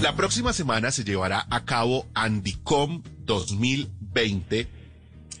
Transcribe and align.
La 0.00 0.16
próxima 0.16 0.54
semana 0.54 0.90
se 0.92 1.04
llevará 1.04 1.46
a 1.50 1.66
cabo 1.66 2.08
Andicom 2.14 3.02
2020. 3.26 4.66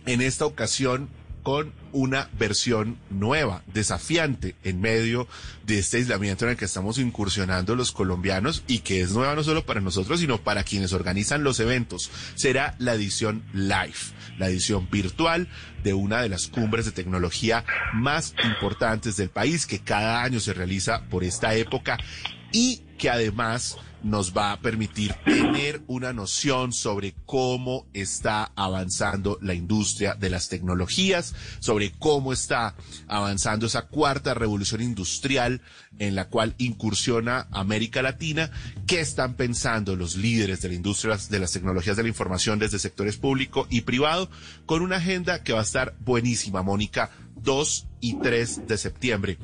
En 0.04 0.20
esta 0.20 0.44
ocasión 0.44 1.08
con 1.42 1.72
una 1.92 2.28
versión 2.38 2.98
nueva, 3.08 3.62
desafiante, 3.72 4.56
en 4.62 4.82
medio 4.82 5.26
de 5.64 5.78
este 5.78 5.96
aislamiento 5.96 6.44
en 6.44 6.50
el 6.50 6.56
que 6.58 6.66
estamos 6.66 6.98
incursionando 6.98 7.74
los 7.74 7.90
colombianos 7.90 8.62
y 8.66 8.80
que 8.80 9.00
es 9.00 9.12
nueva 9.12 9.34
no 9.34 9.42
solo 9.42 9.64
para 9.64 9.80
nosotros, 9.80 10.20
sino 10.20 10.42
para 10.42 10.62
quienes 10.62 10.92
organizan 10.92 11.42
los 11.42 11.58
eventos. 11.58 12.10
Será 12.34 12.74
la 12.78 12.92
edición 12.92 13.42
live, 13.54 13.94
la 14.38 14.50
edición 14.50 14.90
virtual 14.90 15.48
de 15.82 15.94
una 15.94 16.20
de 16.20 16.28
las 16.28 16.48
cumbres 16.48 16.84
de 16.84 16.92
tecnología 16.92 17.64
más 17.94 18.34
importantes 18.44 19.16
del 19.16 19.30
país 19.30 19.66
que 19.66 19.78
cada 19.78 20.22
año 20.22 20.38
se 20.38 20.52
realiza 20.52 21.04
por 21.08 21.24
esta 21.24 21.54
época 21.54 21.96
y 22.52 22.82
que 22.98 23.08
además 23.08 23.78
nos 24.02 24.36
va 24.36 24.52
a 24.52 24.60
permitir 24.60 25.14
tener 25.24 25.82
una 25.86 26.12
noción 26.12 26.72
sobre 26.72 27.14
cómo 27.26 27.86
está 27.92 28.52
avanzando 28.56 29.38
la 29.40 29.54
industria 29.54 30.14
de 30.14 30.30
las 30.30 30.48
tecnologías, 30.48 31.34
sobre 31.60 31.92
cómo 31.92 32.32
está 32.32 32.74
avanzando 33.08 33.66
esa 33.66 33.82
cuarta 33.82 34.34
revolución 34.34 34.80
industrial 34.80 35.60
en 35.98 36.14
la 36.14 36.28
cual 36.28 36.54
incursiona 36.58 37.48
América 37.50 38.02
Latina, 38.02 38.50
qué 38.86 39.00
están 39.00 39.34
pensando 39.34 39.96
los 39.96 40.16
líderes 40.16 40.62
de 40.62 40.68
la 40.68 40.74
industria 40.74 41.18
de 41.28 41.38
las 41.38 41.52
tecnologías 41.52 41.96
de 41.96 42.02
la 42.02 42.08
información 42.08 42.58
desde 42.58 42.78
sectores 42.78 43.16
público 43.16 43.66
y 43.70 43.82
privado, 43.82 44.30
con 44.66 44.82
una 44.82 44.96
agenda 44.96 45.42
que 45.42 45.52
va 45.52 45.60
a 45.60 45.64
estar 45.64 45.94
buenísima, 46.00 46.62
Mónica, 46.62 47.10
2 47.42 47.86
y 48.00 48.14
3 48.14 48.66
de 48.66 48.78
septiembre. 48.78 49.38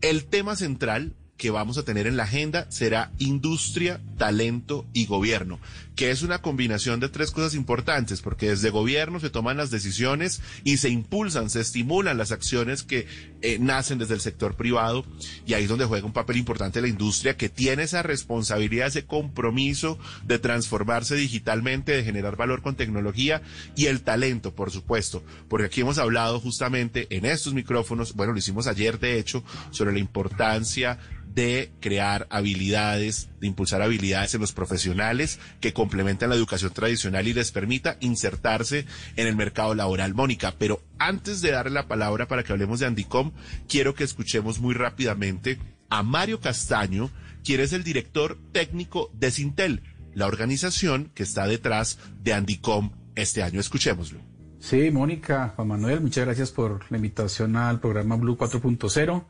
El 0.00 0.24
tema 0.24 0.56
central 0.56 1.14
que 1.42 1.50
vamos 1.50 1.76
a 1.76 1.82
tener 1.82 2.06
en 2.06 2.16
la 2.16 2.22
agenda 2.22 2.66
será 2.70 3.10
industria, 3.18 4.00
talento 4.16 4.86
y 4.92 5.06
gobierno, 5.06 5.58
que 5.96 6.12
es 6.12 6.22
una 6.22 6.40
combinación 6.40 7.00
de 7.00 7.08
tres 7.08 7.32
cosas 7.32 7.54
importantes, 7.54 8.22
porque 8.22 8.50
desde 8.50 8.70
gobierno 8.70 9.18
se 9.18 9.28
toman 9.28 9.56
las 9.56 9.72
decisiones 9.72 10.40
y 10.62 10.76
se 10.76 10.88
impulsan, 10.90 11.50
se 11.50 11.60
estimulan 11.60 12.16
las 12.16 12.30
acciones 12.30 12.84
que 12.84 13.08
eh, 13.40 13.58
nacen 13.58 13.98
desde 13.98 14.14
el 14.14 14.20
sector 14.20 14.54
privado, 14.54 15.04
y 15.44 15.54
ahí 15.54 15.64
es 15.64 15.68
donde 15.68 15.84
juega 15.84 16.06
un 16.06 16.12
papel 16.12 16.36
importante 16.36 16.80
la 16.80 16.86
industria, 16.86 17.36
que 17.36 17.48
tiene 17.48 17.82
esa 17.82 18.04
responsabilidad, 18.04 18.86
ese 18.86 19.04
compromiso 19.04 19.98
de 20.24 20.38
transformarse 20.38 21.16
digitalmente, 21.16 21.90
de 21.90 22.04
generar 22.04 22.36
valor 22.36 22.62
con 22.62 22.76
tecnología, 22.76 23.42
y 23.74 23.86
el 23.86 24.02
talento, 24.02 24.54
por 24.54 24.70
supuesto, 24.70 25.24
porque 25.48 25.66
aquí 25.66 25.80
hemos 25.80 25.98
hablado 25.98 26.38
justamente 26.38 27.08
en 27.10 27.24
estos 27.24 27.52
micrófonos, 27.52 28.14
bueno, 28.14 28.32
lo 28.32 28.38
hicimos 28.38 28.68
ayer 28.68 29.00
de 29.00 29.18
hecho, 29.18 29.42
sobre 29.72 29.92
la 29.92 29.98
importancia 29.98 31.00
de 31.34 31.72
crear 31.80 32.26
habilidades, 32.30 33.30
de 33.40 33.46
impulsar 33.46 33.82
habilidades 33.82 34.34
en 34.34 34.40
los 34.40 34.52
profesionales 34.52 35.38
que 35.60 35.72
complementan 35.72 36.30
la 36.30 36.36
educación 36.36 36.72
tradicional 36.72 37.26
y 37.26 37.32
les 37.32 37.52
permita 37.52 37.96
insertarse 38.00 38.86
en 39.16 39.26
el 39.26 39.36
mercado 39.36 39.74
laboral. 39.74 40.14
Mónica, 40.14 40.54
pero 40.58 40.82
antes 40.98 41.40
de 41.40 41.52
darle 41.52 41.72
la 41.72 41.88
palabra 41.88 42.28
para 42.28 42.42
que 42.42 42.52
hablemos 42.52 42.80
de 42.80 42.86
Andicom, 42.86 43.32
quiero 43.68 43.94
que 43.94 44.04
escuchemos 44.04 44.60
muy 44.60 44.74
rápidamente 44.74 45.58
a 45.88 46.02
Mario 46.02 46.40
Castaño, 46.40 47.10
quien 47.44 47.60
es 47.60 47.72
el 47.72 47.84
director 47.84 48.38
técnico 48.52 49.10
de 49.14 49.30
Sintel, 49.30 49.82
la 50.14 50.26
organización 50.26 51.10
que 51.14 51.22
está 51.22 51.46
detrás 51.46 51.98
de 52.22 52.34
Andicom 52.34 52.92
este 53.14 53.42
año. 53.42 53.60
Escuchémoslo. 53.60 54.20
Sí, 54.58 54.90
Mónica, 54.92 55.52
Juan 55.56 55.68
Manuel, 55.68 56.00
muchas 56.00 56.24
gracias 56.24 56.52
por 56.52 56.90
la 56.90 56.96
invitación 56.96 57.56
al 57.56 57.80
programa 57.80 58.16
Blue 58.16 58.36
4.0. 58.36 59.24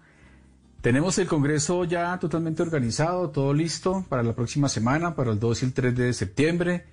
Tenemos 0.82 1.16
el 1.18 1.28
Congreso 1.28 1.84
ya 1.84 2.18
totalmente 2.18 2.60
organizado, 2.60 3.30
todo 3.30 3.54
listo 3.54 4.04
para 4.08 4.24
la 4.24 4.34
próxima 4.34 4.68
semana, 4.68 5.14
para 5.14 5.30
el 5.30 5.38
2 5.38 5.62
y 5.62 5.66
el 5.66 5.72
3 5.72 5.94
de 5.94 6.12
septiembre. 6.12 6.86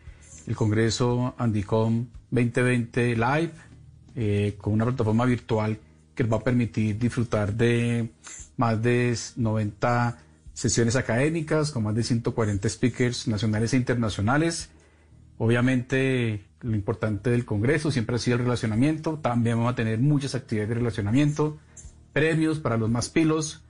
El 0.46 0.56
Congreso 0.56 1.34
Andicom 1.40 2.06
2020 2.30 3.16
Live, 3.16 3.52
eh, 4.16 4.56
con 4.62 4.74
una 4.74 4.86
plataforma 4.86 5.26
virtual 5.26 5.80
que 6.14 6.24
va 6.24 6.38
a 6.38 6.44
permitir 6.44 7.00
disfrutar 7.00 7.52
de 7.56 8.12
más 8.58 8.80
de 8.80 9.18
90 9.38 10.20
sesiones 10.54 10.96
académicas, 10.96 11.72
con 11.72 11.82
más 11.82 11.96
de 11.96 12.04
140 12.04 12.70
speakers 12.70 13.28
nacionales 13.28 13.74
e 13.74 13.78
internacionales. 13.78 14.70
Obviamente, 15.40 16.46
lo 16.62 16.76
importante 16.76 17.32
del 17.32 17.44
Congreso 17.44 17.90
siempre 17.90 18.18
ha 18.18 18.20
sido 18.20 18.38
el 18.38 18.44
relacionamiento. 18.44 19.18
También 19.18 19.58
vamos 19.58 19.74
a 19.74 19.76
tener 19.76 19.98
muchas 19.98 20.36
actividades 20.36 20.70
de 20.70 20.76
relacionamiento, 20.76 21.58
premios 22.14 22.60
para 22.60 22.78
los 22.78 22.92
más 22.92 23.10
pilos 23.10 23.64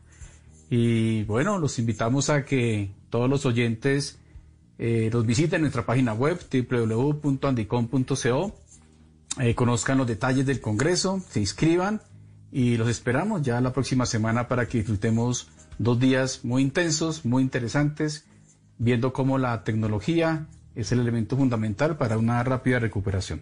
y 0.69 1.24
bueno, 1.24 1.57
los 1.57 1.80
invitamos 1.80 2.30
a 2.30 2.46
que 2.46 2.91
todos 3.09 3.30
los 3.30 3.46
oyentes 3.46 4.19
eh, 4.78 5.09
los 5.12 5.25
visiten 5.25 5.57
en 5.57 5.62
nuestra 5.63 5.85
página 5.85 6.13
web 6.13 6.40
www.andicom.co, 6.52 8.56
eh, 9.40 9.56
conozcan 9.56 9.97
los 9.97 10.07
detalles 10.07 10.46
del 10.46 10.62
Congreso, 10.62 11.22
se 11.30 11.40
inscriban 11.40 12.02
y 12.52 12.78
los 12.78 12.88
esperamos 12.88 13.41
ya 13.41 13.59
la 13.62 13.74
próxima 13.74 14.06
semana 14.06 14.47
para 14.47 14.68
que 14.68 14.78
disfrutemos 14.80 15.50
dos 15.80 16.00
días 16.00 16.41
muy 16.44 16.62
intensos, 16.62 17.25
muy 17.25 17.41
interesantes, 17.44 18.25
viendo 18.78 19.12
cómo 19.12 19.38
la 19.38 19.63
tecnología 19.63 20.47
es 20.75 20.91
el 20.91 21.00
elemento 21.00 21.36
fundamental 21.36 21.97
para 21.97 22.18
una 22.18 22.44
rápida 22.44 22.80
recuperación. 22.80 23.41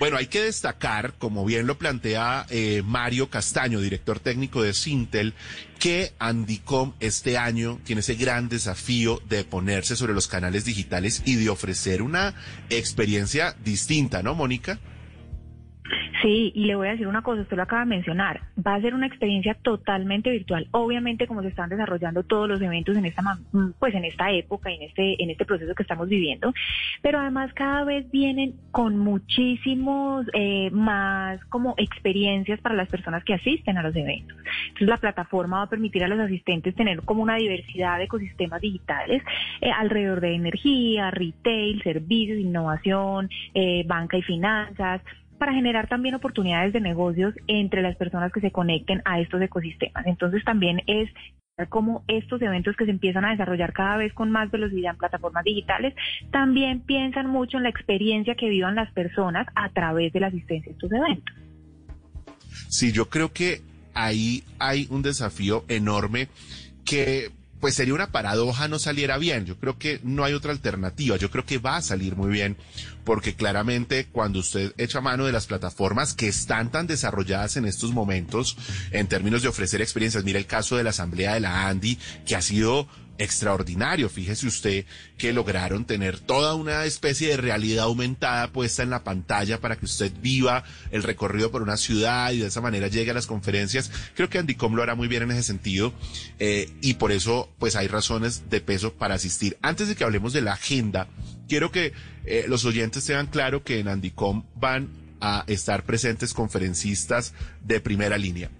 Bueno, 0.00 0.16
hay 0.16 0.28
que 0.28 0.40
destacar, 0.40 1.12
como 1.18 1.44
bien 1.44 1.66
lo 1.66 1.76
plantea 1.76 2.46
eh, 2.48 2.82
Mario 2.86 3.28
Castaño, 3.28 3.82
director 3.82 4.18
técnico 4.18 4.62
de 4.62 4.72
Sintel, 4.72 5.34
que 5.78 6.14
Andicom 6.18 6.94
este 7.00 7.36
año 7.36 7.78
tiene 7.84 8.00
ese 8.00 8.14
gran 8.14 8.48
desafío 8.48 9.20
de 9.28 9.44
ponerse 9.44 9.96
sobre 9.96 10.14
los 10.14 10.26
canales 10.26 10.64
digitales 10.64 11.20
y 11.26 11.34
de 11.34 11.50
ofrecer 11.50 12.00
una 12.00 12.34
experiencia 12.70 13.54
distinta, 13.62 14.22
¿no, 14.22 14.34
Mónica? 14.34 14.78
Sí, 16.22 16.52
y 16.54 16.64
le 16.64 16.74
voy 16.74 16.88
a 16.88 16.90
decir 16.92 17.06
una 17.06 17.22
cosa, 17.22 17.42
usted 17.42 17.56
lo 17.56 17.62
acaba 17.62 17.82
de 17.82 17.90
mencionar, 17.90 18.40
va 18.66 18.74
a 18.74 18.80
ser 18.80 18.94
una 18.94 19.06
experiencia 19.06 19.54
totalmente 19.54 20.30
virtual. 20.30 20.68
Obviamente, 20.72 21.26
como 21.26 21.40
se 21.40 21.48
están 21.48 21.70
desarrollando 21.70 22.24
todos 22.24 22.48
los 22.48 22.60
eventos 22.60 22.96
en 22.96 23.06
esta, 23.06 23.22
pues 23.78 23.94
en 23.94 24.04
esta 24.04 24.30
época, 24.30 24.70
en 24.70 24.82
este, 24.82 25.22
en 25.22 25.30
este 25.30 25.44
proceso 25.46 25.74
que 25.74 25.82
estamos 25.82 26.08
viviendo, 26.08 26.52
pero 27.00 27.20
además 27.20 27.52
cada 27.54 27.84
vez 27.84 28.10
vienen 28.10 28.54
con 28.70 28.98
muchísimos 28.98 30.26
eh, 30.34 30.70
más 30.72 31.42
como 31.46 31.74
experiencias 31.78 32.60
para 32.60 32.74
las 32.74 32.88
personas 32.88 33.24
que 33.24 33.34
asisten 33.34 33.78
a 33.78 33.82
los 33.82 33.96
eventos. 33.96 34.36
Entonces, 34.68 34.88
la 34.88 34.98
plataforma 34.98 35.58
va 35.58 35.62
a 35.64 35.70
permitir 35.70 36.04
a 36.04 36.08
los 36.08 36.18
asistentes 36.18 36.74
tener 36.74 37.00
como 37.02 37.22
una 37.22 37.36
diversidad 37.36 37.98
de 37.98 38.04
ecosistemas 38.04 38.60
digitales 38.60 39.22
eh, 39.60 39.70
alrededor 39.70 40.20
de 40.20 40.34
energía, 40.34 41.10
retail, 41.10 41.82
servicios, 41.82 42.38
innovación, 42.38 43.30
eh, 43.54 43.84
banca 43.86 44.18
y 44.18 44.22
finanzas 44.22 45.00
para 45.40 45.54
generar 45.54 45.88
también 45.88 46.14
oportunidades 46.14 46.74
de 46.74 46.80
negocios 46.80 47.34
entre 47.46 47.80
las 47.80 47.96
personas 47.96 48.30
que 48.30 48.42
se 48.42 48.52
conecten 48.52 49.00
a 49.06 49.20
estos 49.20 49.40
ecosistemas. 49.40 50.06
Entonces 50.06 50.44
también 50.44 50.82
es 50.86 51.08
como 51.70 52.04
estos 52.08 52.40
eventos 52.42 52.76
que 52.76 52.84
se 52.84 52.90
empiezan 52.90 53.24
a 53.24 53.30
desarrollar 53.30 53.72
cada 53.72 53.96
vez 53.96 54.12
con 54.12 54.30
más 54.30 54.50
velocidad 54.50 54.92
en 54.92 54.98
plataformas 54.98 55.44
digitales, 55.44 55.94
también 56.30 56.80
piensan 56.80 57.26
mucho 57.26 57.56
en 57.56 57.64
la 57.64 57.70
experiencia 57.70 58.34
que 58.34 58.50
vivan 58.50 58.74
las 58.74 58.92
personas 58.92 59.46
a 59.54 59.70
través 59.70 60.12
de 60.12 60.20
la 60.20 60.26
asistencia 60.26 60.70
a 60.70 60.74
estos 60.74 60.92
eventos. 60.92 61.34
Sí, 62.68 62.92
yo 62.92 63.08
creo 63.08 63.32
que 63.32 63.62
ahí 63.94 64.44
hay 64.58 64.86
un 64.90 65.02
desafío 65.02 65.64
enorme 65.68 66.28
que 66.84 67.30
pues 67.60 67.74
sería 67.74 67.94
una 67.94 68.10
paradoja 68.10 68.68
no 68.68 68.78
saliera 68.78 69.18
bien. 69.18 69.44
Yo 69.44 69.56
creo 69.58 69.78
que 69.78 70.00
no 70.02 70.24
hay 70.24 70.32
otra 70.32 70.52
alternativa. 70.52 71.16
Yo 71.16 71.30
creo 71.30 71.44
que 71.44 71.58
va 71.58 71.76
a 71.76 71.82
salir 71.82 72.16
muy 72.16 72.30
bien 72.30 72.56
porque 73.04 73.34
claramente 73.34 74.06
cuando 74.06 74.40
usted 74.40 74.72
echa 74.78 75.00
mano 75.00 75.26
de 75.26 75.32
las 75.32 75.46
plataformas 75.46 76.14
que 76.14 76.28
están 76.28 76.70
tan 76.70 76.86
desarrolladas 76.86 77.56
en 77.56 77.66
estos 77.66 77.92
momentos 77.92 78.56
en 78.90 79.08
términos 79.08 79.42
de 79.42 79.48
ofrecer 79.48 79.80
experiencias, 79.80 80.24
mira 80.24 80.38
el 80.38 80.46
caso 80.46 80.76
de 80.76 80.84
la 80.84 80.90
asamblea 80.90 81.34
de 81.34 81.40
la 81.40 81.68
Andy, 81.68 81.98
que 82.26 82.36
ha 82.36 82.42
sido 82.42 82.88
extraordinario. 83.20 84.08
Fíjese 84.08 84.46
usted 84.46 84.84
que 85.18 85.32
lograron 85.32 85.84
tener 85.84 86.18
toda 86.18 86.54
una 86.54 86.86
especie 86.86 87.28
de 87.28 87.36
realidad 87.36 87.84
aumentada 87.84 88.50
puesta 88.50 88.82
en 88.82 88.90
la 88.90 89.04
pantalla 89.04 89.60
para 89.60 89.76
que 89.76 89.84
usted 89.84 90.10
viva 90.22 90.64
el 90.90 91.02
recorrido 91.02 91.50
por 91.50 91.62
una 91.62 91.76
ciudad 91.76 92.32
y 92.32 92.38
de 92.38 92.46
esa 92.46 92.62
manera 92.62 92.88
llegue 92.88 93.10
a 93.10 93.14
las 93.14 93.26
conferencias. 93.26 93.90
Creo 94.14 94.30
que 94.30 94.38
Andicom 94.38 94.74
lo 94.74 94.82
hará 94.82 94.94
muy 94.94 95.06
bien 95.06 95.22
en 95.22 95.32
ese 95.32 95.42
sentido 95.42 95.92
eh, 96.38 96.70
y 96.80 96.94
por 96.94 97.12
eso 97.12 97.50
pues 97.58 97.76
hay 97.76 97.88
razones 97.88 98.48
de 98.48 98.62
peso 98.62 98.94
para 98.94 99.16
asistir. 99.16 99.58
Antes 99.60 99.88
de 99.88 99.96
que 99.96 100.04
hablemos 100.04 100.32
de 100.32 100.40
la 100.40 100.54
agenda, 100.54 101.06
quiero 101.46 101.70
que 101.70 101.92
eh, 102.24 102.46
los 102.48 102.64
oyentes 102.64 103.04
tengan 103.04 103.26
claro 103.26 103.62
que 103.62 103.80
en 103.80 103.88
Andicom 103.88 104.44
van 104.54 104.88
a 105.20 105.44
estar 105.46 105.84
presentes 105.84 106.32
conferencistas 106.32 107.34
de 107.62 107.80
primera 107.80 108.16
línea. 108.16 108.50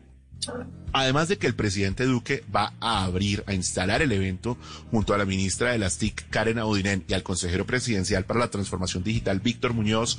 Además 0.93 1.29
de 1.29 1.39
que 1.39 1.47
el 1.47 1.55
presidente 1.55 2.05
Duque 2.05 2.45
va 2.55 2.73
a 2.81 3.05
abrir, 3.05 3.45
a 3.47 3.55
instalar 3.55 4.03
el 4.03 4.13
evento 4.13 4.57
junto 4.91 5.15
a 5.15 5.19
la 5.19 5.25
ministra 5.25 5.71
de 5.71 5.79
las 5.79 5.99
TIC, 5.99 6.29
Karen 6.31 6.59
Audinen, 6.59 7.05
y 7.07 7.15
al 7.15 7.23
consejero 7.23 7.67
presidencial 7.67 8.25
para 8.25 8.41
la 8.41 8.51
transformación 8.51 9.05
digital, 9.05 9.41
Víctor 9.41 9.73
Muñoz, 9.73 10.19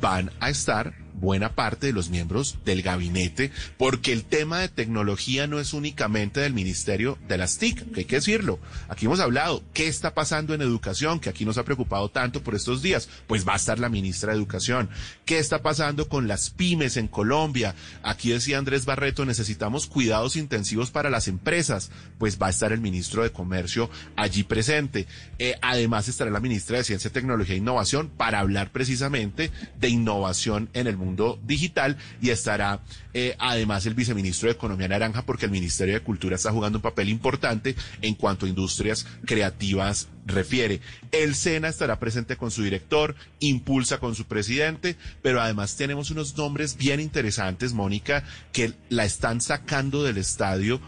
van 0.00 0.30
a 0.40 0.50
estar 0.50 0.94
buena 1.20 1.54
parte 1.54 1.86
de 1.86 1.92
los 1.92 2.10
miembros 2.10 2.58
del 2.64 2.82
gabinete, 2.82 3.50
porque 3.76 4.12
el 4.12 4.24
tema 4.24 4.58
de 4.58 4.68
tecnología 4.68 5.46
no 5.46 5.60
es 5.60 5.72
únicamente 5.72 6.40
del 6.40 6.54
Ministerio 6.54 7.18
de 7.28 7.38
las 7.38 7.58
TIC, 7.58 7.92
que 7.92 8.00
hay 8.00 8.06
que 8.06 8.16
decirlo. 8.16 8.58
Aquí 8.88 9.06
hemos 9.06 9.20
hablado, 9.20 9.62
¿qué 9.74 9.86
está 9.86 10.14
pasando 10.14 10.54
en 10.54 10.62
educación? 10.62 11.20
Que 11.20 11.28
aquí 11.28 11.44
nos 11.44 11.58
ha 11.58 11.64
preocupado 11.64 12.10
tanto 12.10 12.42
por 12.42 12.54
estos 12.54 12.82
días. 12.82 13.08
Pues 13.26 13.46
va 13.46 13.54
a 13.54 13.56
estar 13.56 13.78
la 13.78 13.88
ministra 13.88 14.32
de 14.32 14.38
Educación. 14.38 14.88
¿Qué 15.24 15.38
está 15.38 15.62
pasando 15.62 16.08
con 16.08 16.26
las 16.26 16.50
pymes 16.50 16.96
en 16.96 17.08
Colombia? 17.08 17.74
Aquí 18.02 18.30
decía 18.30 18.58
Andrés 18.58 18.86
Barreto, 18.86 19.24
necesitamos 19.24 19.86
cuidados 19.86 20.36
intensivos 20.36 20.90
para 20.90 21.10
las 21.10 21.28
empresas. 21.28 21.90
Pues 22.18 22.40
va 22.40 22.46
a 22.46 22.50
estar 22.50 22.72
el 22.72 22.80
ministro 22.80 23.22
de 23.22 23.32
Comercio 23.32 23.90
allí 24.16 24.42
presente. 24.42 25.06
Eh, 25.38 25.56
además 25.62 26.08
estará 26.08 26.30
la 26.30 26.40
ministra 26.40 26.78
de 26.78 26.84
Ciencia, 26.84 27.10
Tecnología 27.10 27.54
e 27.54 27.58
Innovación 27.58 28.08
para 28.08 28.40
hablar 28.40 28.72
precisamente 28.72 29.50
de 29.78 29.88
innovación 29.88 30.70
en 30.72 30.86
el 30.86 30.96
mundo 30.96 31.09
digital 31.16 31.96
y 32.20 32.30
estará 32.30 32.80
eh, 33.12 33.36
además 33.38 33.86
el 33.86 33.94
viceministro 33.94 34.48
de 34.48 34.54
Economía 34.54 34.88
Naranja 34.88 35.22
porque 35.22 35.46
el 35.46 35.50
Ministerio 35.50 35.94
de 35.94 36.00
Cultura 36.00 36.36
está 36.36 36.52
jugando 36.52 36.78
un 36.78 36.82
papel 36.82 37.08
importante 37.08 37.74
en 38.02 38.14
cuanto 38.14 38.46
a 38.46 38.48
industrias 38.48 39.06
creativas 39.26 40.08
refiere. 40.26 40.80
El 41.12 41.34
SENA 41.34 41.68
estará 41.68 41.98
presente 41.98 42.36
con 42.36 42.50
su 42.50 42.62
director, 42.62 43.16
impulsa 43.40 43.98
con 43.98 44.14
su 44.14 44.26
presidente, 44.26 44.96
pero 45.22 45.40
además 45.40 45.76
tenemos 45.76 46.10
unos 46.10 46.36
nombres 46.36 46.76
bien 46.76 47.00
interesantes, 47.00 47.72
Mónica, 47.72 48.24
que 48.52 48.72
la 48.88 49.04
están 49.04 49.40
sacando 49.40 50.02
del 50.02 50.18
estadio 50.18 50.80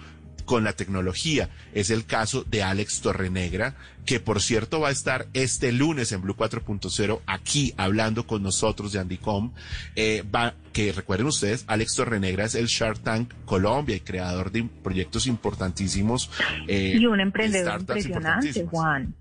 con 0.44 0.65
la 0.65 0.73
tecnología. 0.73 1.49
Es 1.75 1.91
el 1.91 2.05
caso 2.05 2.44
de 2.44 2.62
Alex 2.62 3.00
Torrenegra, 3.00 3.75
que 4.05 4.21
por 4.21 4.41
cierto 4.41 4.81
va 4.81 4.89
a 4.89 4.93
estar 4.93 5.27
este 5.33 5.73
lunes 5.73 6.12
en 6.12 6.23
Blue 6.23 6.37
4.0 6.37 7.21
aquí 7.27 7.73
hablando 7.77 8.27
con 8.27 8.43
nosotros 8.43 8.93
de 8.93 9.00
Andicom. 9.00 9.53
Eh, 9.97 10.25
va, 10.35 10.55
que 10.73 10.93
recuerden 10.93 11.27
ustedes, 11.27 11.65
Alex 11.69 11.94
Torrenegra 11.94 12.44
es 12.44 12.55
el 12.55 12.67
Shark 12.67 13.00
Tank 13.00 13.33
Colombia 13.44 13.97
y 13.97 14.00
creador 14.00 14.50
de 14.50 14.65
proyectos 14.83 15.27
importantísimos. 15.27 16.31
Eh, 16.67 16.97
y 16.99 17.06
un 17.06 17.21
emprendedor 17.21 17.81
impresionante, 17.81 18.67
Juan. 18.67 19.15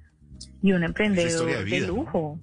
Y 0.61 0.73
un 0.73 0.83
emprendedor 0.83 1.65
de, 1.65 1.81
lujo. 1.81 2.39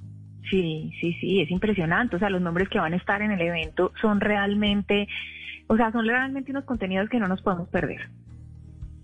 Sí, 0.51 0.93
sí, 1.01 1.17
sí, 1.21 1.41
es 1.41 1.51
impresionante. 1.51 2.17
O 2.17 2.19
sea, 2.19 2.31
los 2.31 2.41
nombres 2.41 2.69
que 2.69 2.79
van 2.79 2.93
a 2.93 2.97
estar 2.97 3.23
en 3.23 3.33
el 3.33 3.41
evento 3.41 3.93
son 4.01 4.21
realmente, 4.21 5.09
o 5.67 5.77
sea, 5.77 5.93
son 5.93 6.07
realmente 6.07 6.51
unos 6.51 6.65
contenidos 6.65 7.09
que 7.09 7.19
no 7.19 7.29
nos 7.29 7.43
podemos 7.43 7.69
perder. 7.69 8.09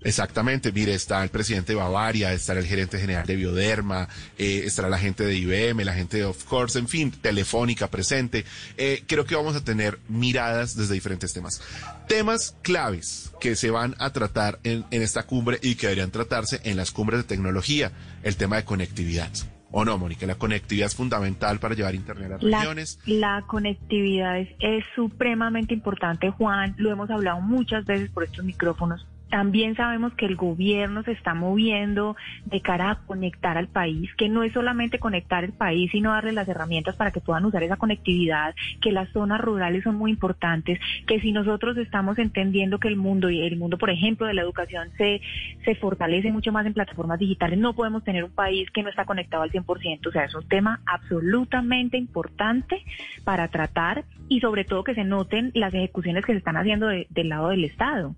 Exactamente, 0.04 0.70
mire, 0.70 0.94
está 0.94 1.22
el 1.24 1.30
presidente 1.30 1.72
de 1.72 1.76
Bavaria, 1.76 2.32
estará 2.32 2.60
el 2.60 2.66
gerente 2.66 2.98
general 2.98 3.26
de 3.26 3.36
Bioderma, 3.36 4.08
eh, 4.38 4.62
estará 4.64 4.90
la 4.90 4.98
gente 4.98 5.24
de 5.24 5.34
IBM, 5.34 5.82
la 5.82 5.94
gente 5.94 6.18
de 6.18 6.24
Of 6.24 6.44
Course, 6.44 6.78
en 6.78 6.88
fin, 6.88 7.10
Telefónica 7.10 7.88
presente. 7.88 8.44
Eh, 8.76 9.02
creo 9.06 9.24
que 9.24 9.34
vamos 9.34 9.56
a 9.56 9.64
tener 9.64 9.98
miradas 10.08 10.76
desde 10.76 10.94
diferentes 10.94 11.32
temas. 11.32 11.62
Temas 12.06 12.54
claves 12.60 13.32
que 13.40 13.56
se 13.56 13.70
van 13.70 13.96
a 13.98 14.12
tratar 14.12 14.60
en, 14.62 14.84
en 14.90 15.02
esta 15.02 15.22
cumbre 15.24 15.58
y 15.62 15.76
que 15.76 15.86
deberían 15.86 16.10
tratarse 16.10 16.60
en 16.64 16.76
las 16.76 16.90
cumbres 16.90 17.20
de 17.20 17.24
tecnología, 17.24 17.92
el 18.22 18.36
tema 18.36 18.56
de 18.56 18.64
conectividad. 18.64 19.30
¿O 19.76 19.84
no, 19.84 19.98
Mónica? 19.98 20.24
La 20.24 20.36
conectividad 20.36 20.86
es 20.86 20.94
fundamental 20.94 21.58
para 21.58 21.74
llevar 21.74 21.96
Internet 21.96 22.26
a 22.30 22.34
las 22.34 22.42
regiones. 22.42 23.00
La 23.06 23.42
conectividad 23.44 24.38
es, 24.38 24.48
es, 24.60 24.84
supremamente 24.94 25.74
importante, 25.74 26.30
Juan. 26.30 26.74
Lo 26.78 26.92
hemos 26.92 27.10
hablado 27.10 27.40
muchas 27.40 27.84
veces 27.84 28.08
por 28.10 28.22
estos 28.22 28.44
micrófonos. 28.44 29.04
También 29.34 29.74
sabemos 29.74 30.14
que 30.14 30.26
el 30.26 30.36
gobierno 30.36 31.02
se 31.02 31.10
está 31.10 31.34
moviendo 31.34 32.14
de 32.44 32.60
cara 32.60 32.92
a 32.92 32.98
conectar 33.04 33.58
al 33.58 33.66
país, 33.66 34.08
que 34.14 34.28
no 34.28 34.44
es 34.44 34.52
solamente 34.52 35.00
conectar 35.00 35.42
el 35.42 35.52
país, 35.52 35.90
sino 35.90 36.12
darle 36.12 36.30
las 36.30 36.46
herramientas 36.46 36.94
para 36.94 37.10
que 37.10 37.20
puedan 37.20 37.44
usar 37.44 37.64
esa 37.64 37.76
conectividad, 37.76 38.54
que 38.80 38.92
las 38.92 39.08
zonas 39.08 39.40
rurales 39.40 39.82
son 39.82 39.96
muy 39.96 40.12
importantes, 40.12 40.78
que 41.08 41.18
si 41.18 41.32
nosotros 41.32 41.76
estamos 41.78 42.16
entendiendo 42.20 42.78
que 42.78 42.86
el 42.86 42.94
mundo 42.94 43.28
y 43.28 43.40
el 43.40 43.56
mundo, 43.56 43.76
por 43.76 43.90
ejemplo, 43.90 44.28
de 44.28 44.34
la 44.34 44.42
educación 44.42 44.90
se, 44.96 45.20
se 45.64 45.74
fortalece 45.74 46.30
mucho 46.30 46.52
más 46.52 46.64
en 46.64 46.72
plataformas 46.72 47.18
digitales, 47.18 47.58
no 47.58 47.74
podemos 47.74 48.04
tener 48.04 48.22
un 48.22 48.30
país 48.30 48.70
que 48.70 48.84
no 48.84 48.88
está 48.88 49.04
conectado 49.04 49.42
al 49.42 49.50
100%. 49.50 50.06
O 50.06 50.12
sea, 50.12 50.26
es 50.26 50.34
un 50.36 50.46
tema 50.46 50.80
absolutamente 50.86 51.96
importante 51.96 52.84
para 53.24 53.48
tratar 53.48 54.04
y 54.28 54.38
sobre 54.38 54.62
todo 54.62 54.84
que 54.84 54.94
se 54.94 55.02
noten 55.02 55.50
las 55.54 55.74
ejecuciones 55.74 56.24
que 56.24 56.34
se 56.34 56.38
están 56.38 56.56
haciendo 56.56 56.86
del 56.86 57.28
lado 57.28 57.48
del 57.48 57.64
Estado. 57.64 58.14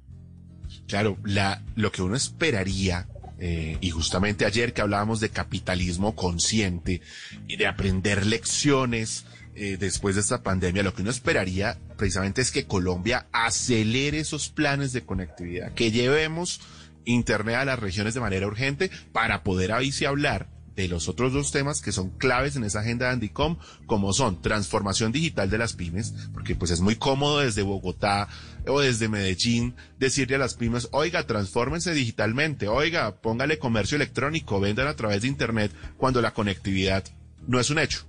Claro, 0.86 1.18
la, 1.24 1.62
lo 1.74 1.92
que 1.92 2.02
uno 2.02 2.16
esperaría 2.16 3.08
eh, 3.38 3.76
y 3.80 3.90
justamente 3.90 4.46
ayer 4.46 4.72
que 4.72 4.80
hablábamos 4.80 5.20
de 5.20 5.28
capitalismo 5.28 6.14
consciente 6.14 7.02
y 7.46 7.56
de 7.56 7.66
aprender 7.66 8.24
lecciones 8.24 9.26
eh, 9.54 9.76
después 9.78 10.14
de 10.14 10.22
esta 10.22 10.42
pandemia, 10.42 10.82
lo 10.82 10.94
que 10.94 11.02
uno 11.02 11.10
esperaría 11.10 11.78
precisamente 11.96 12.40
es 12.40 12.50
que 12.50 12.66
Colombia 12.66 13.26
acelere 13.32 14.20
esos 14.20 14.48
planes 14.48 14.92
de 14.92 15.04
conectividad, 15.04 15.72
que 15.72 15.90
llevemos 15.90 16.60
Internet 17.04 17.56
a 17.56 17.64
las 17.64 17.78
regiones 17.78 18.14
de 18.14 18.20
manera 18.20 18.46
urgente 18.46 18.90
para 19.12 19.42
poder 19.42 19.72
ahí 19.72 19.92
sí 19.92 20.04
hablar 20.04 20.48
de 20.76 20.88
los 20.88 21.08
otros 21.08 21.32
dos 21.32 21.50
temas 21.50 21.80
que 21.80 21.90
son 21.90 22.10
claves 22.10 22.54
en 22.54 22.64
esa 22.64 22.80
agenda 22.80 23.06
de 23.06 23.12
Andicom, 23.12 23.56
como 23.86 24.12
son 24.12 24.42
transformación 24.42 25.10
digital 25.10 25.48
de 25.50 25.58
las 25.58 25.72
pymes, 25.72 26.14
porque 26.32 26.54
pues 26.54 26.70
es 26.70 26.80
muy 26.80 26.96
cómodo 26.96 27.40
desde 27.40 27.62
Bogotá 27.62 28.28
o 28.66 28.80
desde 28.80 29.08
Medellín 29.08 29.74
decirle 29.98 30.36
a 30.36 30.40
las 30.40 30.54
pymes, 30.54 30.88
oiga, 30.92 31.26
transfórmense 31.26 31.94
digitalmente, 31.94 32.68
oiga, 32.68 33.16
póngale 33.16 33.58
comercio 33.58 33.96
electrónico, 33.96 34.60
vendan 34.60 34.86
a 34.86 34.96
través 34.96 35.22
de 35.22 35.28
Internet, 35.28 35.72
cuando 35.96 36.20
la 36.20 36.34
conectividad 36.34 37.04
no 37.46 37.58
es 37.58 37.70
un 37.70 37.78
hecho. 37.78 38.04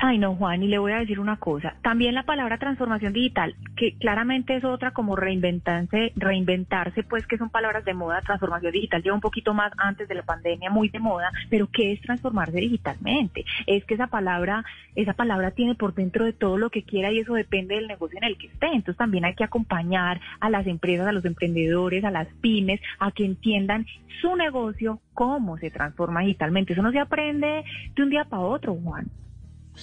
Ay, 0.00 0.18
no, 0.18 0.36
Juan, 0.36 0.62
y 0.62 0.68
le 0.68 0.78
voy 0.78 0.92
a 0.92 1.00
decir 1.00 1.18
una 1.18 1.38
cosa. 1.38 1.74
También 1.82 2.14
la 2.14 2.22
palabra 2.22 2.58
transformación 2.58 3.12
digital, 3.12 3.56
que 3.74 3.94
claramente 3.98 4.54
es 4.54 4.62
otra 4.62 4.92
como 4.92 5.16
reinventarse, 5.16 6.12
reinventarse, 6.14 7.02
pues 7.02 7.26
que 7.26 7.36
son 7.36 7.50
palabras 7.50 7.84
de 7.84 7.94
moda. 7.94 8.20
Transformación 8.20 8.70
digital 8.70 9.02
lleva 9.02 9.16
un 9.16 9.20
poquito 9.20 9.54
más 9.54 9.72
antes 9.76 10.06
de 10.06 10.14
la 10.14 10.22
pandemia, 10.22 10.70
muy 10.70 10.88
de 10.88 11.00
moda, 11.00 11.32
pero 11.50 11.68
¿qué 11.72 11.90
es 11.90 12.00
transformarse 12.00 12.58
digitalmente? 12.58 13.44
Es 13.66 13.84
que 13.86 13.94
esa 13.94 14.06
palabra, 14.06 14.64
esa 14.94 15.14
palabra 15.14 15.50
tiene 15.50 15.74
por 15.74 15.92
dentro 15.94 16.24
de 16.24 16.32
todo 16.32 16.58
lo 16.58 16.70
que 16.70 16.84
quiera 16.84 17.10
y 17.10 17.18
eso 17.18 17.34
depende 17.34 17.74
del 17.74 17.88
negocio 17.88 18.18
en 18.18 18.24
el 18.24 18.38
que 18.38 18.46
esté. 18.46 18.66
Entonces 18.66 18.98
también 18.98 19.24
hay 19.24 19.34
que 19.34 19.42
acompañar 19.42 20.20
a 20.38 20.48
las 20.48 20.68
empresas, 20.68 21.08
a 21.08 21.12
los 21.12 21.24
emprendedores, 21.24 22.04
a 22.04 22.12
las 22.12 22.28
pymes, 22.40 22.80
a 23.00 23.10
que 23.10 23.24
entiendan 23.24 23.84
su 24.20 24.36
negocio, 24.36 25.00
cómo 25.12 25.58
se 25.58 25.72
transforma 25.72 26.20
digitalmente. 26.20 26.74
Eso 26.74 26.82
no 26.82 26.92
se 26.92 27.00
aprende 27.00 27.64
de 27.96 28.02
un 28.02 28.10
día 28.10 28.24
para 28.24 28.42
otro, 28.42 28.76
Juan. 28.76 29.08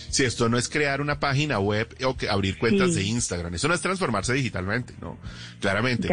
Si 0.10 0.24
esto 0.24 0.50
no 0.50 0.58
es 0.58 0.70
crear 0.70 1.02
una 1.02 1.20
página 1.20 1.60
web 1.60 1.96
o 2.04 2.16
que 2.16 2.30
abrir 2.30 2.58
cuentas 2.58 2.96
de 2.96 3.04
Instagram, 3.04 3.54
eso 3.54 3.68
no 3.68 3.74
es 3.74 3.82
transformarse 3.82 4.34
digitalmente, 4.34 4.94
¿no? 5.02 5.18
Claramente. 5.60 6.10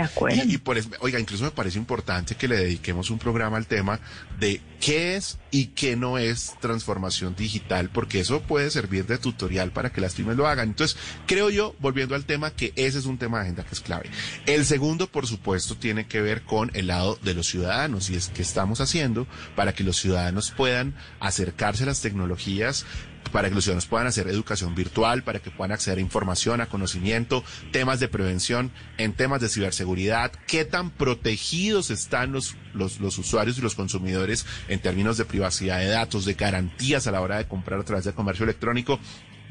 Y, 0.46 0.58
por 0.58 0.78
eso, 0.78 0.90
oiga, 1.00 1.18
incluso 1.18 1.44
me 1.44 1.50
parece 1.50 1.78
importante 1.78 2.34
que 2.34 2.48
le 2.48 2.56
dediquemos 2.56 3.10
un 3.10 3.18
programa 3.18 3.56
al 3.56 3.66
tema 3.66 4.00
de 4.38 4.60
qué 4.80 5.16
es 5.16 5.38
y 5.50 5.66
qué 5.66 5.96
no 5.96 6.18
es 6.18 6.54
transformación 6.60 7.34
digital, 7.36 7.90
porque 7.90 8.20
eso 8.20 8.42
puede 8.42 8.70
servir 8.70 9.06
de 9.06 9.18
tutorial 9.18 9.70
para 9.70 9.90
que 9.90 10.00
las 10.00 10.14
pymes 10.14 10.36
lo 10.36 10.46
hagan. 10.46 10.68
Entonces, 10.68 10.96
creo 11.26 11.50
yo, 11.50 11.74
volviendo 11.78 12.14
al 12.14 12.24
tema, 12.24 12.50
que 12.50 12.72
ese 12.76 12.98
es 12.98 13.06
un 13.06 13.18
tema 13.18 13.38
de 13.38 13.44
agenda 13.44 13.64
que 13.64 13.74
es 13.74 13.80
clave. 13.80 14.10
El 14.46 14.64
segundo, 14.64 15.06
por 15.06 15.26
supuesto, 15.26 15.76
tiene 15.76 16.06
que 16.06 16.20
ver 16.20 16.42
con 16.42 16.70
el 16.74 16.88
lado 16.88 17.18
de 17.22 17.34
los 17.34 17.46
ciudadanos 17.46 18.10
y 18.10 18.16
es 18.16 18.28
que 18.28 18.42
estamos 18.42 18.80
haciendo 18.80 19.26
para 19.54 19.72
que 19.74 19.84
los 19.84 19.96
ciudadanos 19.96 20.50
puedan 20.50 20.94
acercarse 21.20 21.84
a 21.84 21.86
las 21.86 22.00
tecnologías 22.00 22.86
para 23.30 23.48
que 23.48 23.54
los 23.54 23.64
ciudadanos 23.64 23.86
puedan 23.86 24.06
hacer 24.06 24.28
educación 24.28 24.74
virtual, 24.74 25.22
para 25.22 25.40
que 25.40 25.50
puedan 25.50 25.72
acceder 25.72 25.98
a 25.98 26.02
información, 26.02 26.60
a 26.60 26.66
conocimiento, 26.66 27.44
temas 27.70 28.00
de 28.00 28.08
prevención, 28.08 28.72
en 28.98 29.12
temas 29.12 29.40
de 29.40 29.48
ciberseguridad, 29.48 30.32
qué 30.46 30.64
tan 30.64 30.90
protegidos 30.90 31.90
están 31.90 32.32
los, 32.32 32.56
los, 32.74 33.00
los 33.00 33.18
usuarios 33.18 33.58
y 33.58 33.62
los 33.62 33.74
consumidores 33.74 34.46
en 34.68 34.80
términos 34.80 35.16
de 35.16 35.24
privacidad 35.24 35.78
de 35.78 35.86
datos, 35.86 36.24
de 36.24 36.34
garantías 36.34 37.06
a 37.06 37.12
la 37.12 37.20
hora 37.20 37.38
de 37.38 37.48
comprar 37.48 37.80
a 37.80 37.84
través 37.84 38.04
del 38.04 38.14
comercio 38.14 38.44
electrónico. 38.44 38.98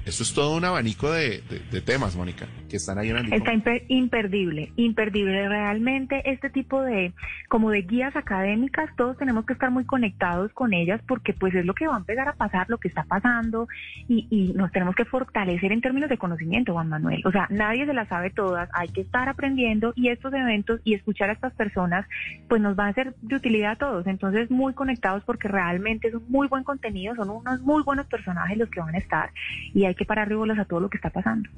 Eso 0.06 0.24
es 0.24 0.34
todo 0.34 0.58
un 0.58 0.66
abanico 0.66 1.12
de, 1.12 1.44
temas, 1.86 2.16
Mónica, 2.16 2.48
que 2.70 2.78
están 2.78 2.98
ahí 2.98 3.10
en 3.10 3.18
el 3.18 3.34
Está 3.34 3.54
imperdible, 3.88 4.72
imperdible. 4.76 5.48
Realmente 5.48 6.24
este 6.32 6.50
tipo 6.50 6.82
de, 6.82 7.14
como 7.50 7.70
de 7.70 7.84
guías 7.84 8.16
académicas, 8.16 8.90
todos 8.98 9.18
tenemos 9.18 9.46
que 9.46 9.54
estar 9.54 9.70
muy 9.70 9.86
conectados 9.86 10.52
con 10.54 10.74
ellas 10.74 11.02
porque 11.08 11.34
pues 11.34 11.54
es 11.54 11.66
lo 11.66 11.76
que 11.76 11.88
va 11.88 11.96
a 11.96 12.00
empezar 12.00 12.28
a 12.28 12.34
pasar, 12.34 12.68
lo 12.70 12.80
que 12.80 12.88
está 12.88 13.04
pasando 13.04 13.68
y, 14.08 14.28
y 14.32 14.54
nos 14.54 14.72
tenemos 14.72 14.96
que 14.96 15.06
fortalecer 15.06 15.72
en 15.72 15.82
términos 15.82 16.10
de 16.10 16.18
conocimiento, 16.18 16.74
Juan 16.74 16.90
Manuel. 16.90 17.22
O 17.26 17.32
sea, 17.32 17.48
nadie 17.52 17.86
se 17.86 17.94
las 17.94 18.08
sabe 18.08 18.32
todas, 18.32 18.70
hay 18.74 18.90
que 18.90 19.02
estar 19.02 19.30
aprendiendo 19.30 19.94
y 19.96 20.08
estos 20.08 20.34
eventos 20.34 20.82
y 20.84 20.96
escuchar 20.96 21.30
a 21.30 21.34
estas 21.34 21.54
personas 21.54 22.08
pues 22.48 22.60
nos 22.60 22.78
va 22.78 22.88
a 22.88 22.94
ser 22.94 23.14
de 23.22 23.36
utilidad 23.36 23.74
a 23.74 23.76
todos. 23.76 24.08
Entonces 24.08 24.50
muy 24.50 24.74
conectados 24.74 25.24
porque 25.26 25.48
realmente 25.48 26.08
es 26.08 26.16
un 26.16 26.26
muy 26.28 26.48
buen 26.48 26.64
contenido, 26.64 27.16
son 27.16 27.30
unos 27.30 27.62
muy 27.62 27.84
buenos 27.84 28.08
personajes 28.08 28.58
los 28.58 28.70
que 28.70 28.80
van 28.80 28.96
a 28.96 28.98
estar 28.98 29.30
y 29.74 29.91
hay 29.92 29.96
que 29.96 30.06
parar 30.06 30.34
bolas 30.34 30.58
a 30.60 30.66
todo 30.66 30.80
lo 30.80 30.90
que 30.90 30.98
está 30.98 31.10
pasando. 31.10 31.50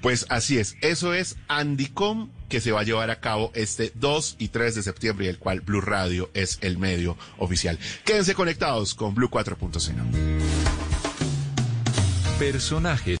Pues 0.00 0.26
así 0.30 0.58
es, 0.58 0.76
eso 0.80 1.14
es 1.14 1.36
Andicom 1.48 2.30
que 2.48 2.60
se 2.60 2.72
va 2.72 2.80
a 2.80 2.84
llevar 2.84 3.10
a 3.10 3.20
cabo 3.20 3.52
este 3.54 3.92
2 3.94 4.36
y 4.38 4.48
3 4.48 4.74
de 4.74 4.82
septiembre 4.82 5.26
y 5.26 5.28
el 5.28 5.38
cual 5.38 5.60
Blue 5.60 5.80
Radio 5.80 6.30
es 6.34 6.58
el 6.62 6.78
medio 6.78 7.16
oficial. 7.38 7.78
Quédense 8.04 8.34
conectados 8.34 8.94
con 8.94 9.14
Blue 9.14 9.30
4.0. 9.30 9.94
Personajes 12.38 13.04